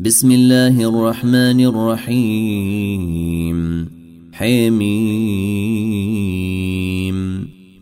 بسم 0.00 0.32
الله 0.32 0.88
الرحمن 0.88 1.60
الرحيم. 1.60 3.88
حميم. 4.32 5.08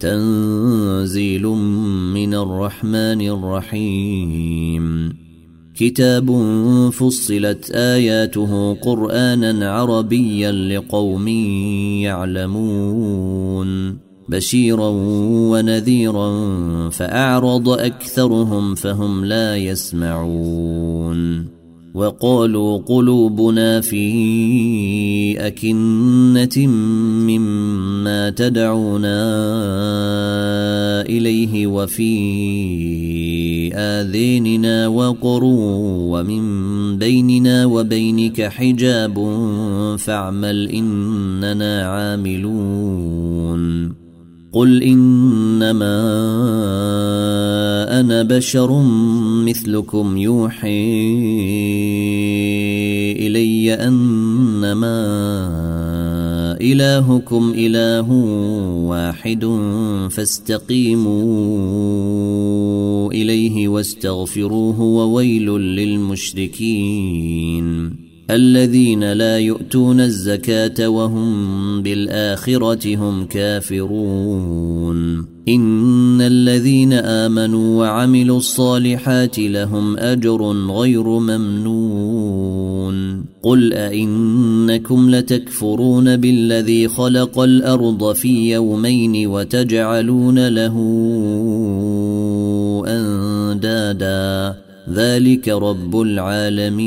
تنزيل 0.00 1.46
من 2.14 2.34
الرحمن 2.34 3.20
الرحيم. 3.20 5.12
كتاب 5.74 6.40
فصلت 6.92 7.70
آياته 7.70 8.74
قرانا 8.74 9.70
عربيا 9.70 10.52
لقوم 10.52 11.28
يعلمون. 12.02 13.98
بشيرا 14.28 14.88
ونذيرا 15.50 16.30
فأعرض 16.90 17.68
أكثرهم 17.68 18.74
فهم 18.74 19.24
لا 19.24 19.56
يسمعون. 19.56 21.55
وقالوا 21.96 22.78
قلوبنا 22.78 23.80
في 23.80 24.06
أكنة 25.46 26.66
مما 27.26 28.30
تدعونا 28.30 29.20
إليه 31.00 31.66
وفي 31.66 32.14
آذيننا 33.74 34.88
وقر 34.88 35.44
ومن 35.44 36.42
بيننا 36.98 37.66
وبينك 37.66 38.42
حجاب 38.42 39.14
فاعمل 39.98 40.68
إننا 40.68 41.82
عاملون 41.88 43.66
قل 44.52 44.82
إنما 44.82 45.96
أنا 48.00 48.22
بشر 48.22 48.70
مثلكم 49.46 50.16
يوحي 50.16 51.16
إلي 53.26 53.74
أنما 53.74 54.96
إلهكم 56.60 57.52
إله 57.56 58.12
واحد 58.90 59.44
فاستقيموا 60.10 61.16
إليه 63.12 63.68
واستغفروه 63.68 64.80
وويل 64.80 65.46
للمشركين. 65.60 66.86
الذين 68.30 69.12
لا 69.12 69.38
يؤتون 69.38 70.00
الزكاة 70.00 70.88
وهم 70.88 71.82
بالآخرة 71.82 72.96
هم 72.96 73.26
كافرون. 73.26 74.96
إن 75.48 76.20
الذين 76.20 76.92
آمنوا 76.92 77.78
وعملوا 77.78 78.38
الصالحات 78.38 79.38
لهم 79.38 79.96
أجر 79.96 80.52
غير 80.52 81.02
ممنون. 81.02 82.96
قل 83.42 83.72
أئنكم 83.72 85.10
لتكفرون 85.10 86.16
بالذي 86.16 86.88
خلق 86.88 87.38
الأرض 87.38 88.12
في 88.12 88.52
يومين 88.52 89.26
وتجعلون 89.26 90.48
له 90.48 90.74
أندادا. 92.86 94.56
ذلك 94.94 95.48
رب 95.48 96.00
العالمين. 96.00 96.86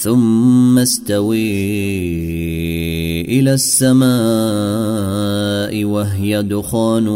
ثم 0.00 0.78
استوي 0.78 1.50
إلى 3.20 3.54
السماء 3.54 4.10
وهي 5.84 6.42
دخان 6.42 7.06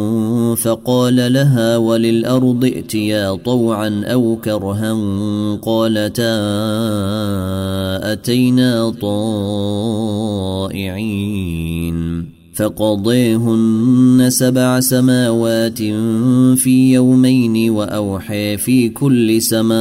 فقال 0.55 1.33
لها 1.33 1.77
وللأرض 1.77 2.65
ائتيا 2.65 3.35
طوعا 3.35 4.03
أو 4.05 4.37
كرها 4.45 4.93
قالتا 5.63 6.35
أتينا 8.13 8.91
طائعين 8.91 10.35
فقضيهن 12.55 14.27
سبع 14.29 14.81
سماوات 14.81 15.79
في 16.57 16.93
يومين 16.93 17.71
وأوحي 17.71 18.57
في 18.57 18.89
كل 18.89 19.43
سماء 19.43 19.75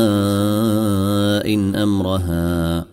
أمرها 1.83 2.92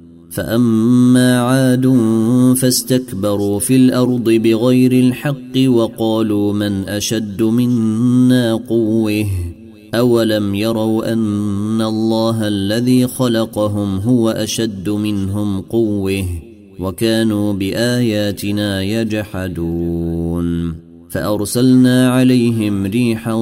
فأما 0.31 1.39
عاد 1.39 1.87
فاستكبروا 2.57 3.59
في 3.59 3.75
الأرض 3.75 4.29
بغير 4.29 4.91
الحق 4.91 5.67
وقالوا 5.67 6.53
من 6.53 6.89
أشد 6.89 7.41
منا 7.43 8.55
قوة؟ 8.55 9.25
أولم 9.95 10.55
يروا 10.55 11.13
أن 11.13 11.81
الله 11.81 12.47
الذي 12.47 13.07
خلقهم 13.07 13.97
هو 13.97 14.29
أشد 14.29 14.89
منهم 14.89 15.61
قوة 15.61 16.25
وكانوا 16.79 17.53
بآياتنا 17.53 18.81
يجحدون. 18.81 20.75
فأرسلنا 21.11 22.09
عليهم 22.11 22.85
ريحا 22.85 23.35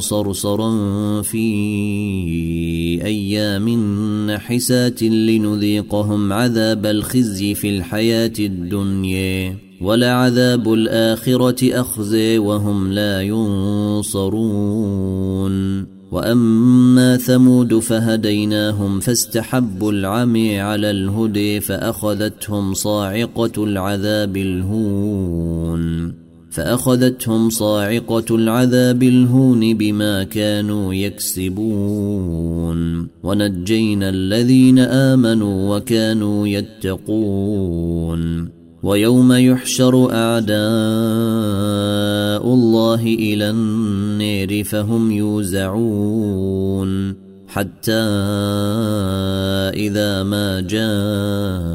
صرصرا 0.00 0.72
في 1.22 1.44
أيام 3.04 3.68
نحسات 4.30 5.02
لنذيقهم 5.02 6.32
عذاب 6.32 6.86
الخزي 6.86 7.54
في 7.54 7.76
الحياة 7.76 8.32
الدنيا 8.38 9.56
ولعذاب 9.80 10.72
الآخرة 10.72 11.80
أخزي 11.80 12.38
وهم 12.38 12.92
لا 12.92 13.22
ينصرون 13.22 14.70
وأما 16.12 17.16
ثمود 17.16 17.78
فهديناهم 17.78 19.00
فاستحبوا 19.00 19.92
العمي 19.92 20.60
على 20.60 20.90
الهدي 20.90 21.60
فأخذتهم 21.60 22.74
صاعقة 22.74 23.64
العذاب 23.64 24.36
الهون 24.36 26.19
فأخذتهم 26.50 27.50
صاعقة 27.50 28.24
العذاب 28.30 29.02
الهون 29.02 29.74
بما 29.74 30.22
كانوا 30.24 30.94
يكسبون. 30.94 32.80
ونجينا 33.22 34.08
الذين 34.08 34.78
آمنوا 34.78 35.76
وكانوا 35.76 36.48
يتقون. 36.48 38.20
ويوم 38.82 39.32
يحشر 39.32 40.12
أعداء 40.12 40.54
الله 42.54 43.02
إلى 43.02 43.50
النير 43.50 44.64
فهم 44.64 45.10
يوزعون. 45.10 46.50
حتى 47.48 47.92
إذا 49.74 50.22
ما 50.22 50.60
جاءوها 50.60 51.69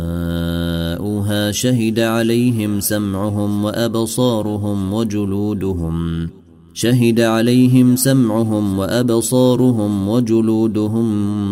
شهد 1.55 1.99
عليهم 1.99 2.79
سمعهم 2.79 3.63
وأبصارهم 3.63 4.93
وجلودهم. 4.93 6.27
شهد 6.73 7.19
عليهم 7.19 7.95
سمعهم 7.95 8.79
وأبصارهم 8.79 10.07
وجلودهم 10.09 11.07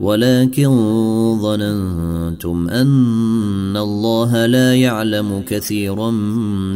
ولكن 0.00 0.68
ظننتم 1.42 2.68
أن 2.68 3.76
الله 3.76 4.46
لا 4.46 4.74
يعلم 4.74 5.42
كثيرا 5.46 6.10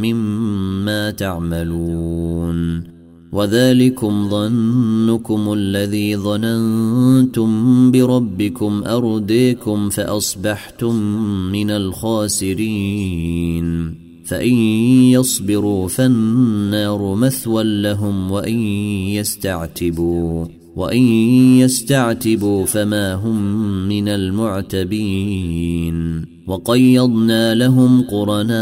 مما 0.04 1.10
تعملون. 1.10 2.92
وذلكم 3.32 4.28
ظنكم 4.28 5.52
الذي 5.52 6.16
ظننتم 6.16 7.90
بربكم 7.90 8.82
أرديكم 8.86 9.88
فأصبحتم 9.88 10.94
من 11.52 11.70
الخاسرين. 11.70 12.82
فإن 14.24 14.54
يصبروا 15.10 15.88
فالنار 15.88 17.14
مثوى 17.14 17.82
لهم 17.82 18.30
وإن 18.30 18.58
يستعتبوا. 19.08 20.61
وإن 20.76 21.02
يستعتبوا 21.58 22.64
فما 22.64 23.14
هم 23.14 23.62
من 23.88 24.08
المعتبين. 24.08 25.92
وقيضنا 26.46 27.54
لهم 27.54 28.02
قرناء 28.02 28.52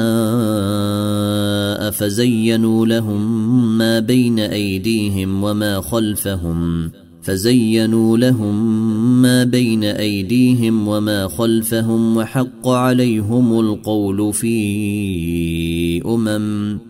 فزينوا 1.90 2.86
لهم 2.86 3.78
ما 3.78 3.98
بين 3.98 4.38
أيديهم 4.38 5.44
وما 5.44 5.80
خلفهم. 5.80 6.90
فزينوا 7.22 8.18
لهم 8.18 8.82
ما 9.22 9.44
بين 9.44 9.84
أيديهم 9.84 10.88
وما 10.88 11.28
خلفهم 11.28 12.16
وحق 12.16 12.68
عليهم 12.68 13.60
القول 13.60 14.32
في 14.32 16.02
أمم. 16.06 16.89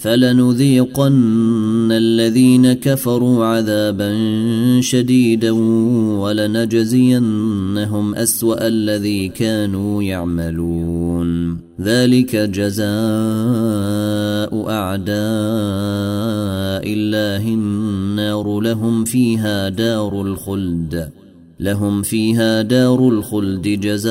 فلنذيقن 0.00 1.92
الذين 1.92 2.72
كفروا 2.72 3.44
عذابا 3.44 4.16
شديدا 4.80 5.50
ولنجزينهم 6.20 8.14
أسوأ 8.14 8.66
الذي 8.66 9.28
كانوا 9.28 10.02
يعملون. 10.02 11.58
ذلك 11.80 12.36
جزاء 12.36 12.90
أعداء 14.70 15.14
الله 16.92 17.48
النار. 17.48 18.60
لهم 18.60 19.04
فيها 19.04 19.68
دار 19.68 20.22
الخلد. 20.22 21.10
لهم 21.60 22.02
فيها 22.02 22.62
دار 22.62 23.08
الخلد 23.08 23.68
جزاء 23.68 24.10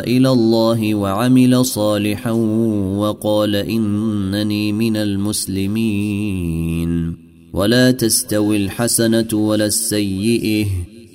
إلى 0.00 0.30
الله 0.30 0.94
وعمل 0.94 1.64
صالحا 1.64 2.30
وقال 2.96 3.56
إنني 3.56 4.72
من 4.72 4.96
المسلمين. 4.96 6.70
ولا 7.52 7.90
تستوي 7.90 8.56
الحسنة 8.56 9.28
ولا 9.32 9.66
السيئة 9.66 10.66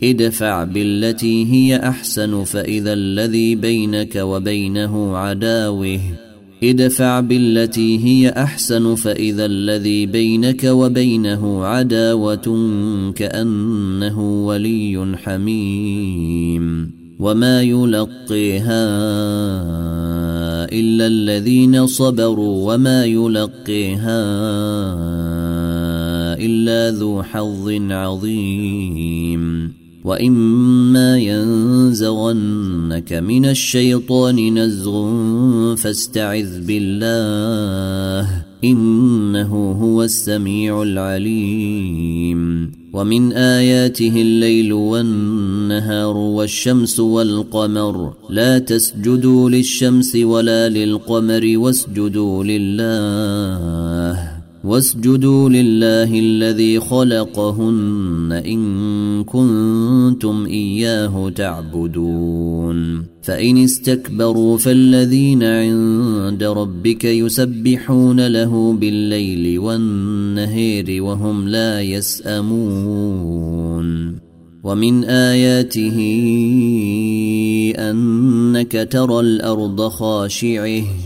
ادفع 0.03 0.63
بالتي 0.63 1.45
هي 1.45 1.77
أحسن 1.77 2.43
فإذا 2.43 2.93
الذي 2.93 3.55
بينك 3.55 4.15
وبينه 4.15 5.17
عداوة. 5.17 5.99
ادفع 6.63 7.19
بالتي 7.19 8.05
هي 8.05 8.29
أحسن 8.29 8.95
فإذا 8.95 9.45
الذي 9.45 10.05
بينك 10.05 10.63
وبينه 10.63 11.65
عداوة 11.65 12.69
كأنه 13.15 14.45
ولي 14.45 15.17
حميم. 15.23 16.44
وما 17.25 17.61
يلقيها 17.61 18.85
الا 20.69 21.07
الذين 21.07 21.87
صبروا 21.87 22.73
وما 22.73 23.05
يلقيها 23.05 24.21
الا 26.37 26.91
ذو 26.91 27.23
حظ 27.23 27.69
عظيم 27.91 29.73
واما 30.03 31.17
ينزغنك 31.17 33.13
من 33.13 33.45
الشيطان 33.45 34.59
نزغ 34.59 34.95
فاستعذ 35.75 36.61
بالله 36.61 38.44
إنه 38.65 39.71
هو 39.81 40.03
السميع 40.03 40.83
العليم. 40.83 42.71
ومن 42.93 43.33
آياته 43.33 44.21
الليل 44.21 44.73
والنهار 44.73 46.17
والشمس 46.17 46.99
والقمر. 46.99 48.13
لا 48.29 48.59
تسجدوا 48.59 49.49
للشمس 49.49 50.15
ولا 50.15 50.69
للقمر 50.69 51.53
واسجدوا 51.57 52.43
لله. 52.43 54.34
واسجدوا 54.65 55.49
لله 55.49 56.19
الذي 56.19 56.79
خلقهن 56.79 58.43
إن 58.45 59.23
كنتم 59.23 60.45
إياه 60.45 61.29
تعبدون. 61.29 63.05
فإن 63.21 63.57
استكبروا 63.57 64.57
فالذين 64.57 65.43
عند 65.43 66.43
ربك 66.43 67.05
يسبحون 67.05 68.27
له 68.27 68.73
بالليل 68.73 69.59
والنهير 69.59 71.03
وهم 71.03 71.47
لا 71.47 71.81
يسأمون. 71.81 73.35
ومن 74.63 75.03
آياته 75.03 75.97
بأنك 77.75 78.87
ترى 78.91 79.19
الأرض 79.19 79.87
خاشعة. 79.87 81.04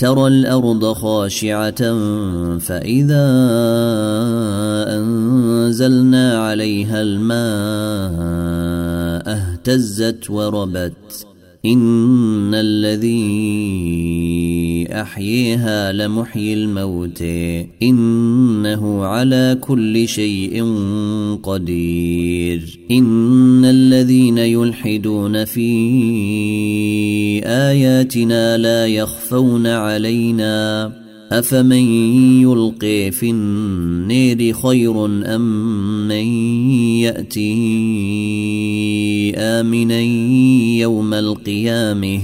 ترى 0.00 0.26
الأرض 0.26 0.92
خاشعة 0.92 1.82
فإذا 2.58 3.26
أنزلنا 4.96 6.38
عليها 6.38 7.02
الماء 7.02 7.40
اهتزت 9.32 10.30
وربت. 10.30 11.29
إن 11.64 12.54
الذي 12.54 13.20
أحييها 14.92 15.92
لمحيي 15.92 16.54
الموت 16.54 17.22
إنه 17.82 19.04
على 19.04 19.58
كل 19.60 20.08
شيء 20.08 20.64
قدير 21.42 22.80
إن 22.90 23.64
الذين 23.64 24.38
يلحدون 24.38 25.44
في 25.44 25.70
آياتنا 27.44 28.58
لا 28.58 28.86
يخفون 28.86 29.66
علينا 29.66 30.92
أفمن 31.32 31.72
يلقي 32.42 33.10
في 33.10 33.30
النير 33.30 34.52
خير 34.52 35.06
أم 35.06 36.08
من 36.08 36.24
يأتي 37.00 37.52
آمنا 39.36 40.00
يوم 40.80 41.14
القيامة 41.14 42.20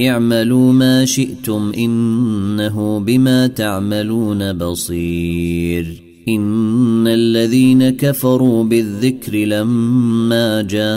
اعملوا 0.00 0.72
ما 0.72 1.04
شئتم 1.04 1.72
إنه 1.78 3.00
بما 3.00 3.46
تعملون 3.46 4.52
بصير 4.52 6.02
إن 6.28 7.06
الذين 7.06 7.90
كفروا 7.90 8.64
بالذكر 8.64 9.36
لما 9.36 10.62
جاءهم 10.62 10.96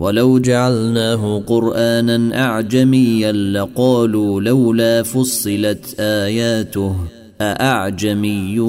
ولو 0.00 0.38
جعلناه 0.38 1.42
قرآنا 1.46 2.44
أعجميا 2.44 3.32
لقالوا 3.32 4.40
لولا 4.40 5.02
فصلت 5.02 6.00
آياته 6.00 6.96
أأعجمي 7.40 8.60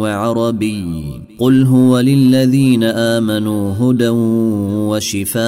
وعربي 0.00 0.84
قل 1.38 1.62
هو 1.62 2.00
للذين 2.00 2.84
آمنوا 2.84 3.72
هدى 3.80 4.08
وشفاء 4.88 5.46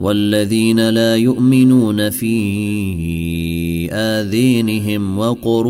والذين 0.00 0.88
لا 0.90 1.16
يؤمنون 1.16 2.10
في 2.10 2.32
آذينهم 3.92 5.18
وقر 5.18 5.66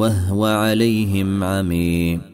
وهو 0.00 0.44
عليهم 0.44 1.44
عمي 1.44 2.33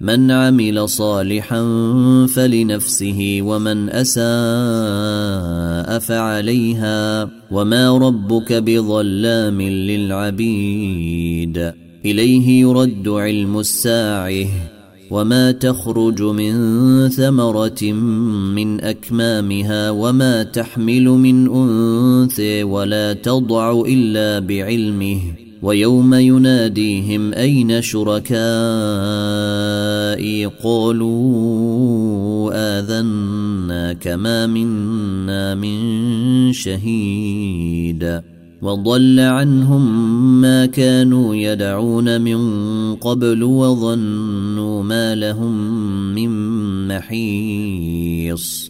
من 0.00 0.30
عمل 0.30 0.88
صالحا 0.88 1.62
فلنفسه 2.26 3.38
ومن 3.42 3.90
أساء 3.90 4.20
فعليها 5.98 7.30
وما 7.50 7.98
ربك 7.98 8.52
بظلام 8.52 9.62
للعبيد. 9.62 10.92
إليه 12.04 12.60
يرد 12.60 13.08
علم 13.08 13.58
الساعة 13.58 14.46
وما 15.10 15.52
تخرج 15.52 16.22
من 16.22 16.54
ثمرة 17.08 17.92
من 18.54 18.80
أكمامها 18.80 19.90
وما 19.90 20.42
تحمل 20.42 21.04
من 21.04 21.48
أنثى 21.48 22.62
ولا 22.62 23.12
تضع 23.12 23.82
إلا 23.86 24.38
بعلمه. 24.38 25.49
ويوم 25.62 26.14
يناديهم 26.14 27.34
أين 27.34 27.82
شركائي؟ 27.82 28.30
قالوا 30.46 32.50
آذنا 32.78 33.92
كما 33.92 34.46
منا 34.46 35.54
من 35.54 36.52
شهيد. 36.52 38.20
وضل 38.62 39.20
عنهم 39.20 40.40
ما 40.40 40.66
كانوا 40.66 41.34
يدعون 41.34 42.20
من 42.20 42.40
قبل 42.94 43.42
وظنوا 43.42 44.82
ما 44.82 45.14
لهم 45.14 45.54
من 46.14 46.30
محيص. 46.88 48.69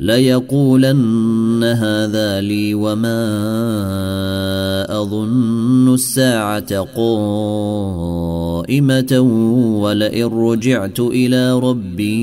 ليقولن 0.00 1.64
هذا 1.64 2.40
لي 2.40 2.74
وما 2.74 3.18
أظن 5.02 5.94
الساعة 5.94 6.80
قائمة 6.80 8.30
ولئن 9.82 10.24
رجعت 10.24 11.00
إلى 11.00 11.58
ربي 11.58 12.18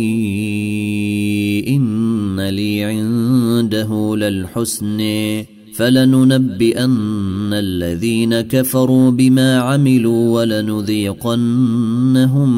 إن 1.68 2.50
لي 2.50 2.84
عنده 2.84 4.16
للحسن. 4.16 5.02
فلننبئن 5.76 7.54
الذين 7.54 8.42
كفروا 8.42 9.12
بما 9.12 9.58
عملوا 9.58 10.42
ولنذيقنهم 10.42 12.50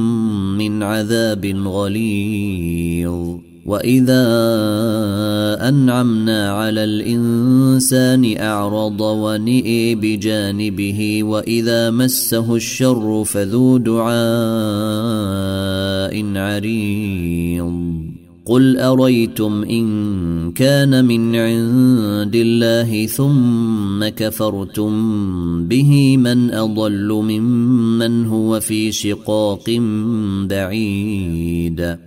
من 0.57 0.83
عذاب 0.83 1.45
غليظ. 1.45 3.46
واذا 3.67 4.27
انعمنا 5.69 6.51
على 6.51 6.83
الانسان 6.83 8.37
اعرض 8.39 9.01
ونئي 9.01 9.95
بجانبه 9.95 11.23
واذا 11.23 11.91
مسه 11.91 12.55
الشر 12.55 13.23
فذو 13.23 13.77
دعاء 13.77 14.07
عريض 16.35 17.97
قل 18.45 18.77
اريتم 18.77 19.63
ان 19.63 20.51
كان 20.51 21.05
من 21.05 21.35
عند 21.35 22.35
الله 22.35 23.05
ثم 23.05 24.07
كفرتم 24.07 24.93
به 25.67 26.17
من 26.17 26.51
اضل 26.51 27.07
ممن 27.07 28.25
هو 28.25 28.59
في 28.59 28.91
شقاق 28.91 29.69
بعيد 30.49 32.06